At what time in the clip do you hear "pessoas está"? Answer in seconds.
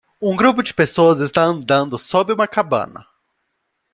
0.73-1.43